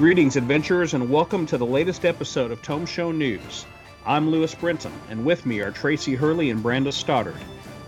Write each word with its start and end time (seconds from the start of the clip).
Greetings, 0.00 0.36
adventurers, 0.36 0.94
and 0.94 1.10
welcome 1.10 1.44
to 1.44 1.58
the 1.58 1.66
latest 1.66 2.06
episode 2.06 2.50
of 2.50 2.62
Tome 2.62 2.86
Show 2.86 3.12
News. 3.12 3.66
I'm 4.06 4.30
Lewis 4.30 4.54
Brenton, 4.54 4.94
and 5.10 5.26
with 5.26 5.44
me 5.44 5.60
are 5.60 5.70
Tracy 5.70 6.14
Hurley 6.14 6.48
and 6.48 6.62
Brandes 6.62 6.96
Stoddard. 6.96 7.36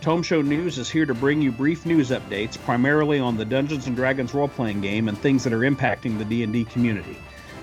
Tome 0.03 0.23
Show 0.23 0.43
News 0.43 0.77
is 0.77 0.91
here 0.91 1.07
to 1.07 1.15
bring 1.15 1.41
you 1.41 1.51
brief 1.51 1.87
news 1.87 2.11
updates, 2.11 2.59
primarily 2.59 3.19
on 3.19 3.39
the 3.39 3.47
Dungeons 3.47 3.87
and 3.87 3.97
Dragons 3.97 4.35
role-playing 4.35 4.83
game 4.83 5.09
and 5.09 5.17
things 5.17 5.43
that 5.43 5.55
are 5.55 5.61
impacting 5.61 6.19
the 6.19 6.25
D&D 6.27 6.67
community. 6.67 7.17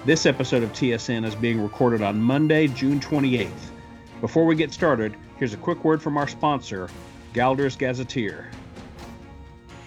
This 0.04 0.26
episode 0.26 0.64
of 0.64 0.74
TSN 0.74 1.28
is 1.28 1.36
being 1.36 1.62
recorded 1.62 2.02
on 2.02 2.20
Monday, 2.20 2.70
June 2.70 3.00
28th. 3.00 3.52
Before 4.20 4.48
we 4.48 4.56
get 4.56 4.74
started, 4.74 5.16
here's 5.38 5.54
a 5.54 5.58
quick 5.58 5.84
word 5.84 6.02
from 6.02 6.18
our 6.18 6.28
sponsor, 6.28 6.90
Galder's 7.36 7.76
Gazetteer. 7.76 8.50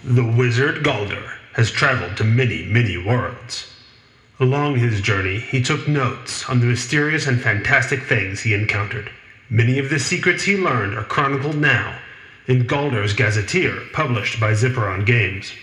The 0.05 0.23
wizard 0.37 0.85
Galder 0.85 1.33
has 1.51 1.69
traveled 1.69 2.15
to 2.15 2.23
many, 2.23 2.63
many 2.63 2.95
worlds. 2.95 3.72
Along 4.43 4.75
his 4.75 4.99
journey, 4.99 5.39
he 5.39 5.63
took 5.63 5.87
notes 5.87 6.49
on 6.49 6.59
the 6.59 6.65
mysterious 6.65 7.27
and 7.27 7.39
fantastic 7.39 8.03
things 8.03 8.41
he 8.41 8.53
encountered. 8.53 9.09
Many 9.49 9.79
of 9.79 9.89
the 9.89 9.99
secrets 9.99 10.43
he 10.43 10.57
learned 10.57 10.97
are 10.97 11.05
chronicled 11.05 11.55
now 11.55 11.97
in 12.45 12.67
Galder's 12.67 13.13
Gazetteer, 13.13 13.83
published 13.93 14.41
by 14.41 14.51
Zipperon 14.51 15.05
Games. 15.05 15.53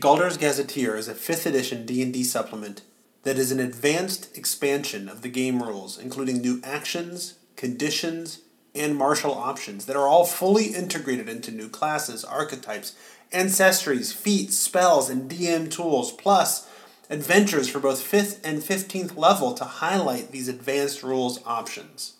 Galder's 0.00 0.38
Gazetteer 0.38 0.96
is 0.96 1.08
a 1.08 1.14
5th 1.14 1.44
edition 1.44 1.84
D&D 1.84 2.24
supplement 2.24 2.80
that 3.24 3.36
is 3.36 3.52
an 3.52 3.60
advanced 3.60 4.34
expansion 4.34 5.10
of 5.10 5.20
the 5.20 5.28
game 5.28 5.62
rules, 5.62 5.98
including 5.98 6.40
new 6.40 6.58
actions, 6.64 7.34
conditions, 7.56 8.40
and 8.74 8.96
martial 8.96 9.34
options 9.34 9.84
that 9.84 9.94
are 9.94 10.08
all 10.08 10.24
fully 10.24 10.68
integrated 10.68 11.28
into 11.28 11.50
new 11.50 11.68
classes, 11.68 12.24
archetypes, 12.24 12.96
ancestries, 13.30 14.10
feats, 14.10 14.56
spells, 14.56 15.10
and 15.10 15.30
DM 15.30 15.70
tools, 15.70 16.12
plus 16.12 16.66
adventures 17.10 17.68
for 17.68 17.80
both 17.80 18.02
5th 18.02 18.40
and 18.44 18.62
15th 18.62 19.16
level 19.16 19.54
to 19.54 19.64
highlight 19.64 20.30
these 20.30 20.48
advanced 20.48 21.02
rules 21.02 21.40
options. 21.44 22.14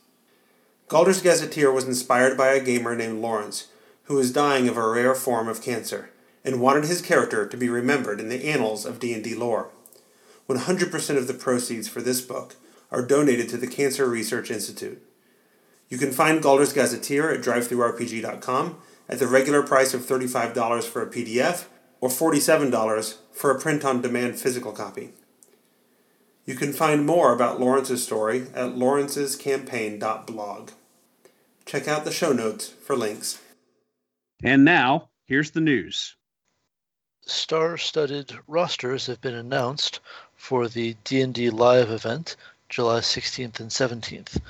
Galder's 0.89 1.23
Gazetteer 1.23 1.73
was 1.73 1.85
inspired 1.85 2.37
by 2.37 2.49
a 2.49 2.63
gamer 2.63 2.95
named 2.95 3.21
Lawrence, 3.21 3.69
who 4.05 4.17
was 4.17 4.33
dying 4.33 4.69
of 4.69 4.77
a 4.77 4.89
rare 4.89 5.15
form 5.15 5.49
of 5.49 5.63
cancer, 5.63 6.11
and 6.45 6.61
wanted 6.61 6.85
his 6.85 7.01
character 7.01 7.47
to 7.47 7.57
be 7.57 7.69
remembered 7.69 8.21
in 8.21 8.29
the 8.29 8.45
annals 8.45 8.85
of 8.85 8.99
D&D 8.99 9.35
lore. 9.35 9.71
100% 10.49 11.17
of 11.17 11.27
the 11.27 11.35
proceeds 11.35 11.89
for 11.89 12.03
this 12.03 12.21
book 12.21 12.57
are 12.91 13.07
donated 13.07 13.49
to 13.49 13.57
the 13.57 13.67
Cancer 13.67 14.07
Research 14.07 14.51
Institute. 14.51 15.03
You 15.89 15.99
can 15.99 16.11
find 16.11 16.43
Galder's 16.43 16.73
Gazetteer 16.73 17.31
at 17.31 17.41
drivethrurpg.com 17.41 18.77
at 19.09 19.19
the 19.19 19.27
regular 19.27 19.63
price 19.63 19.95
of 19.95 20.03
$35 20.03 20.85
for 20.85 21.03
a 21.03 21.07
PDF 21.07 21.65
or 22.01 22.09
$47 22.09 23.17
for 23.33 23.51
a 23.51 23.59
print 23.61 23.85
on 23.85 24.01
demand 24.03 24.39
physical 24.39 24.73
copy. 24.73 25.11
You 26.45 26.55
can 26.55 26.73
find 26.73 27.07
more 27.07 27.33
about 27.33 27.61
Lawrence's 27.61 28.03
story 28.03 28.47
at 28.55 28.75
lawrencescampaign.blog. 28.75 30.71
Check 31.65 31.87
out 31.87 32.05
the 32.05 32.13
show 32.13 32.33
notes 32.33 32.69
for 32.69 32.97
links. 32.97 33.41
And 34.43 34.65
now, 34.65 35.09
here's 35.27 35.53
the 35.53 35.61
news. 35.61 36.17
Star-studded 37.25 38.37
rosters 38.49 39.07
have 39.07 39.21
been 39.21 39.37
announced 39.37 40.01
for 40.35 40.67
the 40.67 40.97
D&D 41.05 41.51
Live 41.51 41.91
event, 41.91 42.35
July 42.69 42.99
16th 42.99 43.61
and 43.61 43.71
17th, 43.71 44.41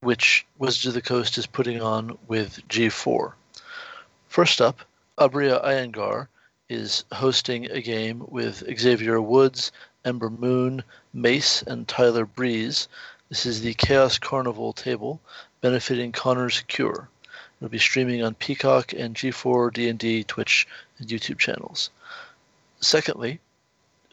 which 0.00 0.44
Wizards 0.58 0.86
of 0.86 0.94
the 0.94 1.00
Coast 1.00 1.38
is 1.38 1.46
putting 1.46 1.80
on 1.80 2.18
with 2.26 2.66
G4. 2.68 3.34
First 4.26 4.60
up, 4.60 4.80
Aabria 5.16 5.64
Iyengar 5.64 6.26
is 6.70 7.04
hosting 7.12 7.70
a 7.70 7.82
game 7.82 8.24
with 8.28 8.64
Xavier 8.78 9.20
Woods, 9.20 9.70
Ember 10.02 10.30
Moon, 10.30 10.82
Mace, 11.12 11.60
and 11.62 11.86
Tyler 11.86 12.24
Breeze. 12.24 12.88
This 13.28 13.44
is 13.44 13.60
the 13.60 13.74
Chaos 13.74 14.18
Carnival 14.18 14.72
table 14.72 15.20
benefiting 15.60 16.10
Connor's 16.10 16.62
Cure. 16.68 17.08
It'll 17.58 17.68
be 17.68 17.78
streaming 17.78 18.22
on 18.22 18.34
Peacock 18.34 18.94
and 18.94 19.14
G4, 19.14 19.74
D&D, 19.74 20.24
Twitch, 20.24 20.66
and 20.98 21.08
YouTube 21.08 21.38
channels. 21.38 21.90
Secondly, 22.80 23.40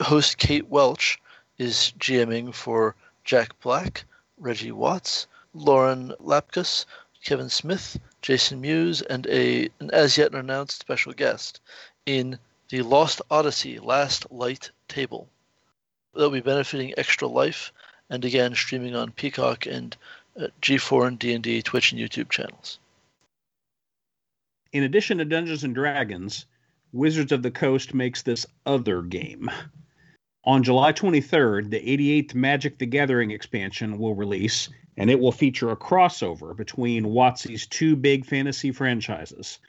host 0.01 0.37
Kate 0.37 0.67
Welch 0.67 1.21
is 1.57 1.93
GMing 1.99 2.53
for 2.53 2.95
Jack 3.23 3.57
Black, 3.61 4.03
Reggie 4.37 4.73
Watts, 4.73 5.25
Lauren 5.53 6.13
Lapkus, 6.21 6.85
Kevin 7.23 7.49
Smith, 7.49 7.97
Jason 8.21 8.59
Mewes, 8.59 9.01
and 9.03 9.25
a 9.27 9.69
an 9.79 9.89
as 9.91 10.17
yet 10.17 10.33
unannounced 10.33 10.79
special 10.79 11.13
guest 11.13 11.59
in 12.05 12.39
the 12.71 12.81
Lost 12.83 13.21
Odyssey 13.29 13.79
Last 13.79 14.31
Light 14.31 14.71
table. 14.87 15.27
That'll 16.13 16.29
be 16.29 16.39
benefiting 16.39 16.93
Extra 16.95 17.27
Life, 17.27 17.73
and 18.09 18.23
again 18.23 18.55
streaming 18.55 18.95
on 18.95 19.11
Peacock 19.11 19.65
and 19.65 19.95
uh, 20.39 20.47
G4 20.61 21.07
and 21.07 21.19
D&D 21.19 21.63
Twitch 21.63 21.91
and 21.91 21.99
YouTube 21.99 22.29
channels. 22.29 22.79
In 24.71 24.83
addition 24.83 25.17
to 25.17 25.25
Dungeons 25.25 25.65
and 25.65 25.75
Dragons, 25.75 26.45
Wizards 26.93 27.33
of 27.33 27.43
the 27.43 27.51
Coast 27.51 27.93
makes 27.93 28.21
this 28.21 28.45
other 28.65 29.01
game. 29.01 29.51
On 30.45 30.63
July 30.63 30.93
23rd, 30.93 31.71
the 31.71 31.79
88th 31.81 32.33
Magic 32.33 32.77
the 32.77 32.85
Gathering 32.85 33.31
expansion 33.31 33.97
will 33.97 34.15
release, 34.15 34.69
and 34.95 35.09
it 35.09 35.19
will 35.19 35.33
feature 35.33 35.71
a 35.71 35.75
crossover 35.77 36.55
between 36.55 37.03
WotC's 37.03 37.67
two 37.67 37.97
big 37.97 38.25
fantasy 38.25 38.71
franchises. 38.71 39.59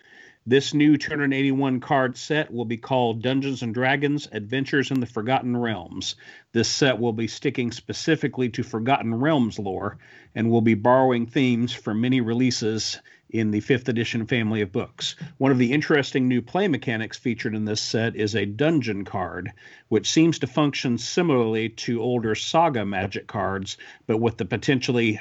This 0.44 0.74
new 0.74 0.96
281 0.96 1.78
card 1.78 2.16
set 2.16 2.52
will 2.52 2.64
be 2.64 2.76
called 2.76 3.22
Dungeons 3.22 3.62
and 3.62 3.72
Dragons 3.72 4.28
Adventures 4.32 4.90
in 4.90 4.98
the 4.98 5.06
Forgotten 5.06 5.56
Realms. 5.56 6.16
This 6.50 6.68
set 6.68 6.98
will 6.98 7.12
be 7.12 7.28
sticking 7.28 7.70
specifically 7.70 8.48
to 8.48 8.64
Forgotten 8.64 9.14
Realms 9.14 9.60
lore 9.60 9.98
and 10.34 10.50
will 10.50 10.60
be 10.60 10.74
borrowing 10.74 11.26
themes 11.26 11.72
from 11.72 12.00
many 12.00 12.20
releases 12.20 13.00
in 13.30 13.52
the 13.52 13.60
5th 13.60 13.86
edition 13.86 14.26
family 14.26 14.62
of 14.62 14.72
books. 14.72 15.14
One 15.38 15.52
of 15.52 15.58
the 15.58 15.72
interesting 15.72 16.26
new 16.26 16.42
play 16.42 16.66
mechanics 16.66 17.16
featured 17.16 17.54
in 17.54 17.64
this 17.64 17.80
set 17.80 18.16
is 18.16 18.34
a 18.34 18.44
dungeon 18.44 19.04
card, 19.04 19.52
which 19.90 20.10
seems 20.10 20.40
to 20.40 20.48
function 20.48 20.98
similarly 20.98 21.68
to 21.68 22.02
older 22.02 22.34
saga 22.34 22.84
magic 22.84 23.28
cards, 23.28 23.76
but 24.08 24.16
with 24.16 24.38
the 24.38 24.44
potentially. 24.44 25.20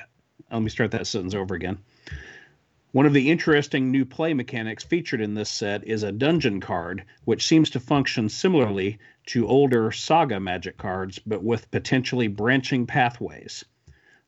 Let 0.51 0.63
me 0.63 0.69
start 0.69 0.89
that 0.91 1.05
sentence 1.05 1.35
over 1.35 1.53
again. 1.53 1.77
One 2.93 3.05
of 3.05 3.13
the 3.13 3.31
interesting 3.31 3.89
new 3.89 4.03
play 4.03 4.33
mechanics 4.33 4.83
featured 4.83 5.21
in 5.21 5.33
this 5.33 5.49
set 5.49 5.87
is 5.87 6.03
a 6.03 6.11
dungeon 6.11 6.59
card, 6.59 7.05
which 7.23 7.47
seems 7.47 7.69
to 7.69 7.79
function 7.79 8.27
similarly 8.27 8.99
to 9.27 9.47
older 9.47 9.93
saga 9.93 10.41
magic 10.41 10.77
cards, 10.77 11.17
but 11.17 11.41
with 11.41 11.71
potentially 11.71 12.27
branching 12.27 12.85
pathways. 12.85 13.63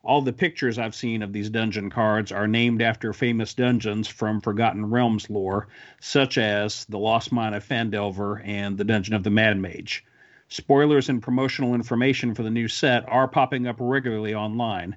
All 0.01 0.21
the 0.21 0.31
pictures 0.31 0.79
I've 0.79 0.95
seen 0.95 1.21
of 1.21 1.33
these 1.33 1.49
dungeon 1.49 1.89
cards 1.89 2.31
are 2.31 2.47
named 2.47 2.81
after 2.81 3.11
famous 3.11 3.53
dungeons 3.53 4.07
from 4.07 4.39
Forgotten 4.39 4.85
Realms 4.89 5.29
lore, 5.29 5.67
such 5.99 6.37
as 6.37 6.85
the 6.85 6.99
Lost 6.99 7.33
Mine 7.33 7.53
of 7.53 7.67
Phandelver 7.67 8.41
and 8.45 8.77
the 8.77 8.85
Dungeon 8.85 9.13
of 9.13 9.23
the 9.23 9.29
Mad 9.29 9.57
Mage. 9.57 10.05
Spoilers 10.47 11.09
and 11.09 11.21
promotional 11.21 11.75
information 11.75 12.33
for 12.33 12.43
the 12.43 12.49
new 12.49 12.69
set 12.69 13.03
are 13.09 13.27
popping 13.27 13.67
up 13.67 13.75
regularly 13.79 14.33
online, 14.33 14.95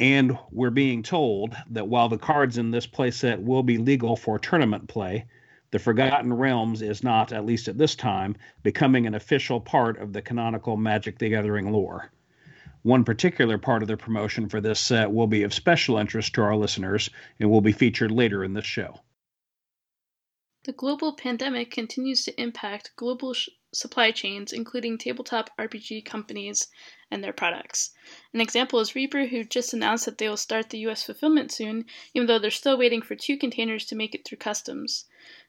and 0.00 0.38
we're 0.50 0.70
being 0.70 1.02
told 1.02 1.56
that 1.70 1.88
while 1.88 2.08
the 2.08 2.18
cards 2.18 2.58
in 2.58 2.70
this 2.70 2.86
playset 2.86 3.42
will 3.42 3.62
be 3.62 3.78
legal 3.78 4.16
for 4.16 4.38
tournament 4.38 4.88
play, 4.88 5.26
the 5.70 5.78
Forgotten 5.78 6.32
Realms 6.32 6.82
is 6.82 7.02
not, 7.02 7.32
at 7.32 7.44
least 7.44 7.68
at 7.68 7.76
this 7.76 7.94
time, 7.94 8.36
becoming 8.62 9.06
an 9.06 9.14
official 9.14 9.60
part 9.60 9.98
of 9.98 10.12
the 10.12 10.22
canonical 10.22 10.76
Magic 10.76 11.18
the 11.18 11.28
Gathering 11.28 11.72
lore. 11.72 12.10
One 12.82 13.04
particular 13.04 13.58
part 13.58 13.82
of 13.82 13.88
the 13.88 13.96
promotion 13.96 14.48
for 14.48 14.60
this 14.60 14.80
set 14.80 15.12
will 15.12 15.26
be 15.26 15.42
of 15.42 15.52
special 15.52 15.98
interest 15.98 16.34
to 16.34 16.42
our 16.42 16.56
listeners 16.56 17.10
and 17.40 17.50
will 17.50 17.60
be 17.60 17.72
featured 17.72 18.12
later 18.12 18.44
in 18.44 18.54
this 18.54 18.64
show. 18.64 19.00
The 20.64 20.72
global 20.72 21.14
pandemic 21.14 21.70
continues 21.70 22.24
to 22.24 22.40
impact 22.40 22.92
global 22.96 23.34
sh- 23.34 23.48
supply 23.72 24.10
chains, 24.10 24.52
including 24.52 24.96
tabletop 24.96 25.50
RPG 25.58 26.04
companies 26.04 26.68
and 27.10 27.22
their 27.22 27.32
products. 27.32 27.90
An 28.32 28.40
example 28.40 28.80
is 28.80 28.94
Reaper, 28.94 29.26
who 29.26 29.44
just 29.44 29.72
announced 29.72 30.04
that 30.04 30.18
they 30.18 30.28
will 30.28 30.36
start 30.36 30.70
the 30.70 30.78
US 30.86 31.02
fulfillment 31.02 31.52
soon, 31.52 31.84
even 32.14 32.26
though 32.26 32.38
they're 32.38 32.50
still 32.50 32.78
waiting 32.78 33.02
for 33.02 33.14
two 33.14 33.36
containers 33.36 33.84
to 33.86 33.96
make 33.96 34.14
it 34.14 34.24
through 34.24 34.38
customs. 34.38 35.04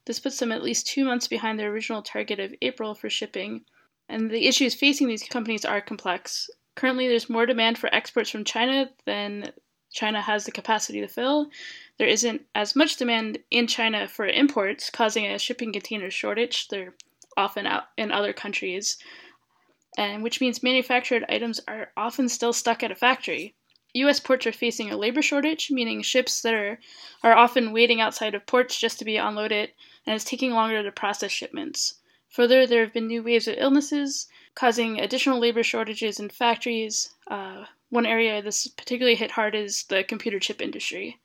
This 0.06 0.20
puts 0.20 0.40
them 0.40 0.52
at 0.52 0.64
least 0.64 0.88
two 0.88 1.06
months 1.06 1.28
behind 1.28 1.60
their 1.60 1.72
original 1.72 2.02
target 2.02 2.40
of 2.40 2.56
April 2.62 2.96
for 2.96 3.10
shipping, 3.10 3.66
and 4.08 4.30
the 4.30 4.48
issues 4.48 4.74
facing 4.74 5.08
these 5.08 5.24
companies 5.24 5.66
are 5.66 5.82
complex. 5.82 6.50
Currently, 6.76 7.08
there's 7.08 7.30
more 7.30 7.46
demand 7.46 7.78
for 7.78 7.94
exports 7.94 8.30
from 8.30 8.44
China 8.44 8.90
than 9.06 9.52
China 9.92 10.22
has 10.22 10.46
the 10.46 10.52
capacity 10.52 11.02
to 11.02 11.08
fill. 11.08 11.50
There 11.98 12.08
isn't 12.08 12.46
as 12.54 12.76
much 12.76 12.98
demand 12.98 13.40
in 13.50 13.68
China 13.68 14.08
for 14.08 14.28
imports, 14.28 14.90
causing 14.90 15.26
a 15.26 15.40
shipping 15.40 15.74
container 15.74 16.12
shortage. 16.12 16.68
They're 16.68 16.94
often 17.40 17.66
out 17.66 17.86
in 17.98 18.12
other 18.12 18.34
countries, 18.34 18.98
and 19.98 20.22
which 20.22 20.42
means 20.42 20.62
manufactured 20.62 21.24
items 21.30 21.62
are 21.68 21.92
often 21.96 22.28
still 22.28 22.54
stuck 22.54 22.84
at 22.84 22.92
a 22.92 22.96
factory. 22.96 23.56
U.S. 23.94 24.20
ports 24.20 24.46
are 24.46 24.52
facing 24.52 24.92
a 24.92 24.98
labor 24.98 25.22
shortage, 25.22 25.72
meaning 25.72 26.02
ships 26.02 26.42
that 26.42 26.54
are 26.54 26.80
are 27.24 27.34
often 27.34 27.72
waiting 27.72 28.02
outside 28.02 28.36
of 28.36 28.46
ports 28.46 28.78
just 28.78 29.00
to 29.00 29.06
be 29.06 29.18
unloaded, 29.18 29.72
and 30.06 30.16
it's 30.16 30.26
taking 30.26 30.52
longer 30.52 30.84
to 30.84 30.92
process 30.92 31.32
shipments. 31.32 31.96
Further, 32.30 32.68
there 32.68 32.84
have 32.84 32.94
been 32.94 33.08
new 33.08 33.24
waves 33.24 33.48
of 33.48 33.56
illnesses, 33.58 34.28
causing 34.54 35.00
additional 35.00 35.40
labor 35.40 35.64
shortages 35.64 36.20
in 36.20 36.30
factories. 36.30 37.16
Uh, 37.28 37.66
one 37.90 38.06
area 38.06 38.42
this 38.42 38.68
particularly 38.68 39.16
hit 39.16 39.32
hard 39.32 39.56
is 39.56 39.84
the 39.86 40.04
computer 40.04 40.40
chip 40.40 40.62
industry. 40.62 41.20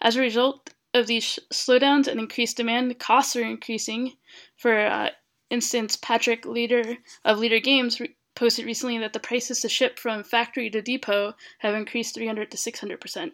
As 0.00 0.16
a 0.16 0.20
result 0.20 0.70
of 0.94 1.06
these 1.06 1.38
slowdowns 1.52 2.06
and 2.08 2.18
increased 2.18 2.56
demand, 2.56 2.98
costs 2.98 3.36
are 3.36 3.42
increasing. 3.42 4.16
For 4.56 4.86
uh, 4.86 5.10
instance, 5.50 5.96
Patrick 5.96 6.42
Leder 6.42 6.98
of 7.24 7.38
Leder 7.38 7.62
Games 7.62 8.00
re- 8.00 8.14
posted 8.34 8.66
recently 8.66 8.98
that 8.98 9.12
the 9.12 9.20
prices 9.20 9.60
to 9.60 9.68
ship 9.68 9.98
from 9.98 10.22
factory 10.22 10.70
to 10.70 10.82
depot 10.82 11.34
have 11.58 11.74
increased 11.74 12.14
300 12.14 12.50
to 12.50 12.56
600 12.56 13.00
percent. 13.00 13.32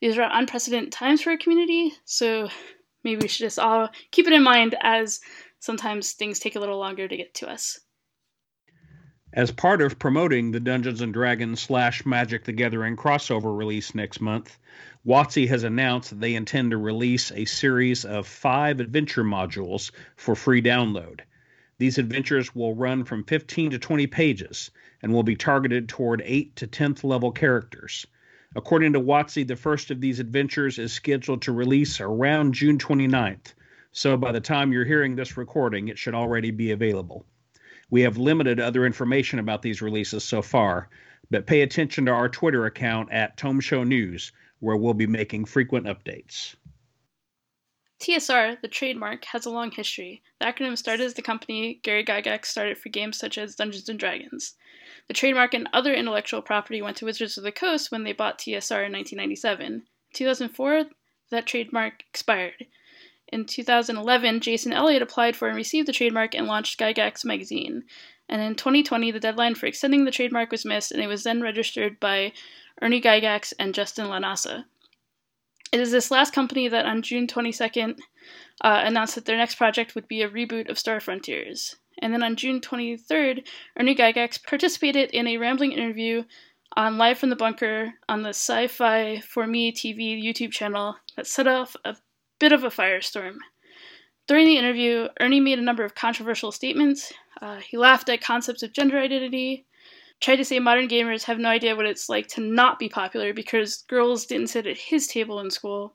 These 0.00 0.18
are 0.18 0.28
unprecedented 0.32 0.92
times 0.92 1.22
for 1.22 1.30
our 1.30 1.36
community, 1.36 1.92
so 2.04 2.48
maybe 3.04 3.22
we 3.22 3.28
should 3.28 3.44
just 3.44 3.58
all 3.58 3.88
keep 4.10 4.26
it 4.26 4.32
in 4.32 4.42
mind 4.42 4.74
as 4.80 5.20
sometimes 5.60 6.12
things 6.12 6.38
take 6.38 6.56
a 6.56 6.60
little 6.60 6.78
longer 6.78 7.06
to 7.06 7.16
get 7.16 7.34
to 7.34 7.48
us. 7.48 7.78
As 9.34 9.50
part 9.50 9.80
of 9.80 9.98
promoting 9.98 10.50
the 10.50 10.60
Dungeons 10.60 11.00
and 11.00 11.12
Dragons 11.12 11.60
slash 11.60 12.04
Magic 12.04 12.44
the 12.44 12.52
Gathering 12.52 12.96
crossover 12.96 13.56
release 13.56 13.94
next 13.94 14.20
month, 14.20 14.58
WotC 15.06 15.48
has 15.48 15.64
announced 15.64 16.10
that 16.10 16.20
they 16.20 16.34
intend 16.34 16.72
to 16.72 16.76
release 16.76 17.32
a 17.32 17.46
series 17.46 18.04
of 18.04 18.26
five 18.26 18.78
adventure 18.78 19.24
modules 19.24 19.90
for 20.16 20.34
free 20.34 20.60
download. 20.60 21.20
These 21.82 21.98
adventures 21.98 22.54
will 22.54 22.76
run 22.76 23.02
from 23.02 23.24
15 23.24 23.72
to 23.72 23.78
20 23.80 24.06
pages 24.06 24.70
and 25.02 25.12
will 25.12 25.24
be 25.24 25.34
targeted 25.34 25.88
toward 25.88 26.22
8 26.24 26.54
to 26.54 26.68
10th 26.68 27.02
level 27.02 27.32
characters. 27.32 28.06
According 28.54 28.92
to 28.92 29.00
WotC, 29.00 29.48
the 29.48 29.56
first 29.56 29.90
of 29.90 30.00
these 30.00 30.20
adventures 30.20 30.78
is 30.78 30.92
scheduled 30.92 31.42
to 31.42 31.50
release 31.50 32.00
around 32.00 32.54
June 32.54 32.78
29th, 32.78 33.54
so 33.90 34.16
by 34.16 34.30
the 34.30 34.40
time 34.40 34.72
you're 34.72 34.84
hearing 34.84 35.16
this 35.16 35.36
recording, 35.36 35.88
it 35.88 35.98
should 35.98 36.14
already 36.14 36.52
be 36.52 36.70
available. 36.70 37.26
We 37.90 38.02
have 38.02 38.16
limited 38.16 38.60
other 38.60 38.86
information 38.86 39.40
about 39.40 39.62
these 39.62 39.82
releases 39.82 40.22
so 40.22 40.40
far, 40.40 40.88
but 41.32 41.48
pay 41.48 41.62
attention 41.62 42.06
to 42.06 42.12
our 42.12 42.28
Twitter 42.28 42.64
account 42.64 43.10
at 43.10 43.36
Tome 43.36 43.58
Show 43.58 43.82
News, 43.82 44.30
where 44.60 44.76
we'll 44.76 44.94
be 44.94 45.08
making 45.08 45.46
frequent 45.46 45.86
updates. 45.86 46.54
TSR, 48.02 48.60
the 48.60 48.66
trademark, 48.66 49.26
has 49.26 49.46
a 49.46 49.50
long 49.50 49.70
history. 49.70 50.24
The 50.40 50.46
acronym 50.46 50.76
started 50.76 51.04
as 51.04 51.14
the 51.14 51.22
company 51.22 51.78
Gary 51.84 52.04
Gygax 52.04 52.46
started 52.46 52.76
for 52.76 52.88
games 52.88 53.16
such 53.16 53.38
as 53.38 53.54
Dungeons 53.54 53.88
and 53.88 53.96
Dragons. 53.96 54.56
The 55.06 55.14
trademark 55.14 55.54
and 55.54 55.68
other 55.72 55.94
intellectual 55.94 56.42
property 56.42 56.82
went 56.82 56.96
to 56.96 57.04
Wizards 57.04 57.38
of 57.38 57.44
the 57.44 57.52
Coast 57.52 57.92
when 57.92 58.02
they 58.02 58.12
bought 58.12 58.40
TSR 58.40 58.84
in 58.86 58.92
1997. 58.92 59.66
In 59.66 59.82
2004, 60.14 60.86
that 61.30 61.46
trademark 61.46 62.02
expired. 62.08 62.66
In 63.28 63.46
2011, 63.46 64.40
Jason 64.40 64.72
Elliott 64.72 65.00
applied 65.00 65.36
for 65.36 65.46
and 65.46 65.56
received 65.56 65.86
the 65.86 65.92
trademark 65.92 66.34
and 66.34 66.48
launched 66.48 66.80
Gygax 66.80 67.24
magazine. 67.24 67.84
And 68.28 68.42
in 68.42 68.56
2020, 68.56 69.12
the 69.12 69.20
deadline 69.20 69.54
for 69.54 69.66
extending 69.66 70.06
the 70.06 70.10
trademark 70.10 70.50
was 70.50 70.64
missed, 70.64 70.90
and 70.90 71.00
it 71.00 71.06
was 71.06 71.22
then 71.22 71.40
registered 71.40 72.00
by 72.00 72.32
Ernie 72.80 73.00
Gygax 73.00 73.52
and 73.60 73.72
Justin 73.72 74.08
Lanasa. 74.08 74.64
It 75.72 75.80
is 75.80 75.90
this 75.90 76.10
last 76.10 76.34
company 76.34 76.68
that 76.68 76.84
on 76.84 77.00
June 77.00 77.26
22nd 77.26 77.98
uh, 78.60 78.82
announced 78.84 79.14
that 79.14 79.24
their 79.24 79.38
next 79.38 79.54
project 79.54 79.94
would 79.94 80.06
be 80.06 80.20
a 80.20 80.28
reboot 80.28 80.68
of 80.68 80.78
Star 80.78 81.00
Frontiers. 81.00 81.76
And 82.00 82.12
then 82.12 82.22
on 82.22 82.36
June 82.36 82.60
23rd, 82.60 83.46
Ernie 83.78 83.94
Gygax 83.94 84.42
participated 84.42 85.10
in 85.10 85.26
a 85.26 85.38
rambling 85.38 85.72
interview 85.72 86.24
on 86.76 86.98
Live 86.98 87.18
from 87.18 87.30
the 87.30 87.36
Bunker 87.36 87.94
on 88.08 88.22
the 88.22 88.30
Sci 88.30 88.66
Fi 88.66 89.20
for 89.20 89.46
Me 89.46 89.72
TV 89.72 90.22
YouTube 90.22 90.52
channel 90.52 90.96
that 91.16 91.26
set 91.26 91.46
off 91.46 91.74
a 91.84 91.96
bit 92.38 92.52
of 92.52 92.64
a 92.64 92.68
firestorm. 92.68 93.36
During 94.28 94.46
the 94.46 94.58
interview, 94.58 95.08
Ernie 95.20 95.40
made 95.40 95.58
a 95.58 95.62
number 95.62 95.84
of 95.84 95.94
controversial 95.94 96.52
statements. 96.52 97.12
Uh, 97.40 97.56
he 97.56 97.76
laughed 97.76 98.08
at 98.08 98.20
concepts 98.20 98.62
of 98.62 98.72
gender 98.72 98.98
identity, 98.98 99.66
tried 100.22 100.36
to 100.36 100.44
say 100.44 100.58
modern 100.60 100.88
gamers 100.88 101.24
have 101.24 101.38
no 101.38 101.48
idea 101.48 101.74
what 101.74 101.84
it's 101.84 102.08
like 102.08 102.28
to 102.28 102.40
not 102.40 102.78
be 102.78 102.88
popular 102.88 103.34
because 103.34 103.82
girls 103.88 104.24
didn't 104.24 104.46
sit 104.46 104.66
at 104.66 104.78
his 104.78 105.08
table 105.08 105.40
in 105.40 105.50
school, 105.50 105.94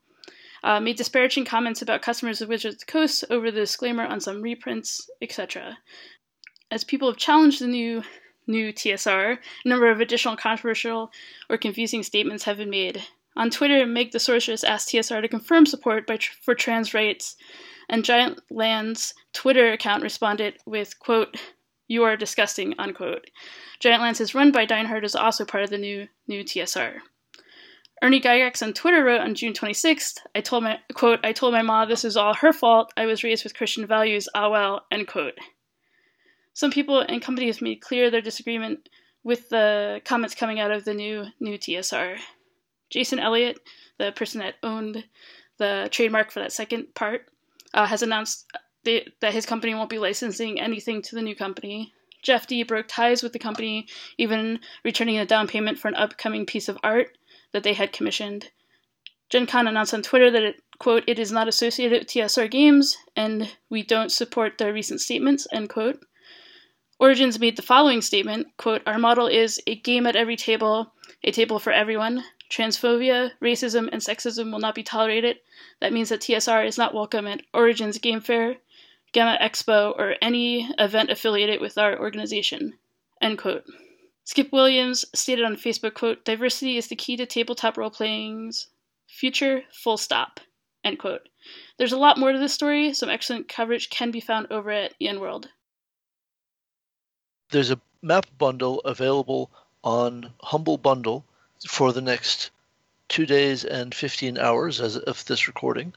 uh, 0.64 0.80
made 0.80 0.98
disparaging 0.98 1.46
comments 1.46 1.82
about 1.82 2.02
customers 2.02 2.42
of 2.42 2.50
Wizards 2.50 2.76
of 2.76 2.80
the 2.82 2.92
Coast 2.92 3.24
over 3.30 3.50
the 3.50 3.62
disclaimer 3.62 4.06
on 4.06 4.20
some 4.20 4.42
reprints, 4.42 5.10
etc. 5.22 5.78
As 6.70 6.84
people 6.84 7.08
have 7.08 7.18
challenged 7.18 7.62
the 7.62 7.68
new 7.68 8.04
new 8.46 8.72
TSR, 8.72 9.38
a 9.66 9.68
number 9.68 9.90
of 9.90 10.00
additional 10.00 10.38
controversial 10.38 11.12
or 11.50 11.58
confusing 11.58 12.04
statements 12.04 12.46
have 12.46 12.58
been 12.58 12.70
made. 12.70 13.04
On 13.36 13.50
Twitter, 13.50 13.86
Meg 13.86 14.12
the 14.12 14.20
Sorceress 14.20 14.64
asked 14.64 14.90
TSR 14.90 15.22
to 15.22 15.28
confirm 15.28 15.66
support 15.66 16.08
tr- 16.08 16.32
for 16.42 16.56
trans 16.56 16.94
rights, 16.94 17.36
and 17.90 18.06
Giant 18.06 18.40
Land's 18.50 19.14
Twitter 19.34 19.72
account 19.72 20.02
responded 20.02 20.58
with, 20.66 20.98
quote, 21.00 21.38
you 21.88 22.04
are 22.04 22.18
disgusting, 22.18 22.76
unquote. 22.78 23.30
Giant 23.80 24.02
Lands 24.02 24.22
is 24.22 24.36
run 24.36 24.52
by 24.52 24.66
Dinehart 24.66 25.04
is 25.04 25.16
also 25.16 25.46
part 25.46 25.64
of 25.64 25.70
the 25.70 25.78
new 25.78 26.08
new 26.28 26.44
TSR. 26.44 27.00
Ernie 28.02 28.22
Gygax 28.22 28.62
on 28.62 28.74
Twitter 28.74 29.04
wrote 29.04 29.22
on 29.22 29.34
June 29.34 29.54
26th, 29.54 30.20
I 30.36 30.42
told 30.42 30.64
my 30.64 30.80
quote, 30.94 31.20
I 31.24 31.34
told 31.34 31.54
my 31.54 31.64
mom 31.64 31.90
this 31.90 32.06
is 32.06 32.16
all 32.16 32.36
her 32.36 32.54
fault. 32.54 32.94
I 32.96 33.06
was 33.06 33.24
raised 33.24 33.44
with 33.44 33.56
Christian 33.56 33.88
values, 33.88 34.30
ah 34.36 34.50
well, 34.50 34.86
end 34.92 35.08
quote. 35.08 35.34
Some 36.54 36.72
people 36.72 37.00
and 37.00 37.22
companies 37.22 37.62
made 37.62 37.82
clear 37.82 38.12
their 38.12 38.22
disagreement 38.22 38.90
with 39.24 39.50
the 39.50 40.02
comments 40.06 40.36
coming 40.36 40.60
out 40.60 40.72
of 40.72 40.86
the 40.86 40.94
new 40.94 41.26
new 41.40 41.58
TSR. 41.58 42.18
Jason 42.90 43.20
Elliott, 43.20 43.60
the 43.98 44.12
person 44.12 44.40
that 44.40 44.56
owned 44.64 45.04
the 45.58 45.90
trademark 45.92 46.32
for 46.32 46.40
that 46.40 46.54
second 46.54 46.94
part, 46.94 47.26
uh, 47.74 47.86
has 47.86 48.02
announced 48.02 48.46
they, 48.84 49.08
that 49.22 49.34
his 49.34 49.46
company 49.46 49.74
won't 49.74 49.90
be 49.90 50.00
licensing 50.00 50.60
anything 50.60 51.02
to 51.04 51.16
the 51.16 51.22
new 51.22 51.36
company. 51.36 51.94
Jeff 52.22 52.48
Dee 52.48 52.64
broke 52.64 52.88
ties 52.88 53.24
with 53.24 53.34
the 53.34 53.40
company, 53.40 53.88
even 54.18 54.60
returning 54.84 55.18
a 55.18 55.26
down 55.26 55.48
payment 55.48 55.80
for 55.80 55.88
an 55.88 55.96
upcoming 55.96 56.46
piece 56.46 56.68
of 56.68 56.78
art 56.84 57.18
that 57.54 57.64
they 57.64 57.74
had 57.74 57.94
commissioned. 57.94 58.52
Gen 59.30 59.46
Con 59.46 59.68
announced 59.68 59.94
on 59.94 60.02
Twitter 60.02 60.32
that 60.32 60.44
it, 60.44 60.64
quote, 60.80 61.04
it 61.06 61.20
is 61.20 61.32
not 61.32 61.48
associated 61.48 62.00
with 62.00 62.08
TSR 62.08 62.50
Games, 62.50 62.98
and 63.16 63.56
we 63.70 63.84
don't 63.84 64.12
support 64.12 64.58
their 64.58 64.74
recent 64.74 65.02
statements, 65.02 65.48
end 65.52 65.70
quote. 65.70 66.00
Origins 67.00 67.40
made 67.40 67.58
the 67.58 67.62
following 67.62 68.02
statement, 68.02 68.48
quote, 68.58 68.82
our 68.88 68.98
model 68.98 69.28
is 69.28 69.62
a 69.68 69.76
game 69.76 70.08
at 70.08 70.16
every 70.16 70.36
table, 70.36 70.94
a 71.24 71.32
table 71.32 71.60
for 71.60 71.72
everyone. 71.72 72.24
Transphobia, 72.50 73.32
racism, 73.42 73.90
and 73.92 74.02
sexism 74.02 74.52
will 74.52 74.60
not 74.60 74.74
be 74.74 74.84
tolerated. 74.84 75.38
That 75.80 75.94
means 75.94 76.10
that 76.10 76.22
TSR 76.22 76.66
is 76.66 76.78
not 76.78 76.94
welcome 76.94 77.28
at 77.28 77.44
Origins 77.54 77.98
Game 77.98 78.22
Fair, 78.22 78.56
GAMA 79.14 79.38
Expo, 79.42 79.94
or 79.98 80.16
any 80.22 80.70
event 80.78 81.10
affiliated 81.12 81.62
with 81.62 81.78
our 81.78 82.00
organization. 82.00 82.74
End 83.22 83.38
quote. 83.38 83.64
Skip 84.26 84.52
Williams 84.52 85.06
stated 85.14 85.46
on 85.46 85.56
Facebook, 85.56 85.94
quote, 85.94 86.26
diversity 86.26 86.78
is 86.78 86.88
the 86.88 86.96
key 86.96 87.16
to 87.16 87.26
tabletop 87.26 87.78
role-playing's 87.78 88.68
future, 89.08 89.64
full 89.72 89.98
stop, 89.98 90.40
end 90.84 91.00
quote. 91.00 91.30
There's 91.78 91.94
a 91.94 91.98
lot 91.98 92.18
more 92.18 92.34
to 92.34 92.40
this 92.40 92.54
story. 92.54 92.94
Some 92.94 93.10
excellent 93.10 93.48
coverage 93.48 93.90
can 93.90 94.12
be 94.12 94.20
found 94.20 94.48
over 94.52 94.70
at 94.70 94.96
EN 95.00 95.22
World. 95.22 95.50
There's 97.52 97.72
a 97.72 97.80
map 98.02 98.26
bundle 98.38 98.82
available 98.82 99.50
on 99.84 100.34
Humble 100.42 100.78
Bundle 100.78 101.24
for 101.66 101.94
the 101.94 102.02
next 102.02 102.52
two 103.08 103.26
days 103.26 103.64
and 103.64 103.96
15 103.96 104.38
hours 104.38 104.82
as 104.82 104.98
of 104.98 105.24
this 105.26 105.48
recording. 105.48 105.94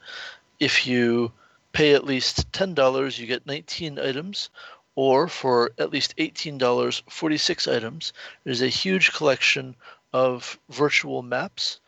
If 0.60 0.86
you 0.86 1.32
pay 1.72 1.94
at 1.94 2.04
least 2.04 2.50
$10, 2.52 3.18
you 3.18 3.26
get 3.26 3.46
19 3.46 3.98
items, 3.98 4.50
or 4.94 5.28
for 5.28 5.72
at 5.78 5.90
least 5.90 6.16
$18, 6.16 7.02
46 7.08 7.68
items. 7.68 8.12
There's 8.44 8.62
a 8.62 8.68
huge 8.68 9.12
collection 9.12 9.74
of 10.12 10.58
virtual 10.68 11.22
maps 11.22 11.80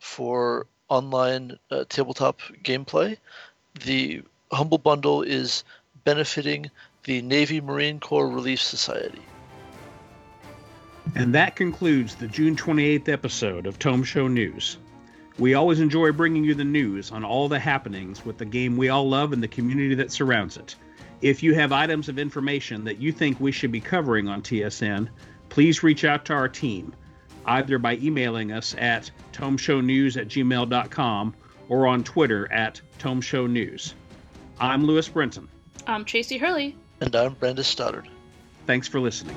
for 0.00 0.66
online 0.88 1.58
uh, 1.70 1.84
tabletop 1.88 2.40
gameplay. 2.62 3.18
The 3.84 4.22
Humble 4.52 4.78
Bundle 4.78 5.22
is 5.22 5.64
benefiting 6.04 6.70
the 7.04 7.22
Navy 7.22 7.60
Marine 7.60 8.00
Corps 8.00 8.28
Relief 8.28 8.60
Society. 8.60 9.22
And 11.14 11.34
that 11.34 11.56
concludes 11.56 12.16
the 12.16 12.26
June 12.26 12.56
28th 12.56 13.08
episode 13.08 13.66
of 13.66 13.78
Tome 13.78 14.02
Show 14.02 14.28
News. 14.28 14.78
We 15.38 15.52
always 15.52 15.80
enjoy 15.80 16.12
bringing 16.12 16.44
you 16.44 16.54
the 16.54 16.64
news 16.64 17.12
on 17.12 17.22
all 17.22 17.48
the 17.48 17.58
happenings 17.58 18.24
with 18.24 18.38
the 18.38 18.46
game 18.46 18.76
we 18.76 18.88
all 18.88 19.08
love 19.08 19.34
and 19.34 19.42
the 19.42 19.48
community 19.48 19.94
that 19.96 20.10
surrounds 20.10 20.56
it. 20.56 20.76
If 21.20 21.42
you 21.42 21.54
have 21.54 21.72
items 21.72 22.08
of 22.08 22.18
information 22.18 22.84
that 22.84 23.00
you 23.00 23.12
think 23.12 23.38
we 23.38 23.52
should 23.52 23.72
be 23.72 23.80
covering 23.80 24.28
on 24.28 24.42
TSN, 24.42 25.08
please 25.50 25.82
reach 25.82 26.04
out 26.04 26.24
to 26.26 26.32
our 26.32 26.48
team, 26.48 26.94
either 27.44 27.78
by 27.78 27.96
emailing 27.96 28.50
us 28.50 28.74
at 28.78 29.10
tomeshownews 29.32 30.16
at 30.16 30.28
gmail.com 30.28 31.34
or 31.68 31.86
on 31.86 32.02
Twitter 32.02 32.50
at 32.50 32.80
tomeshownews. 32.98 33.94
I'm 34.58 34.84
Lewis 34.86 35.08
Brenton. 35.08 35.48
I'm 35.86 36.04
Tracy 36.06 36.38
Hurley. 36.38 36.76
And 37.00 37.14
I'm 37.14 37.34
Brandes 37.34 37.66
Stoddard. 37.66 38.08
Thanks 38.66 38.88
for 38.88 39.00
listening. 39.00 39.36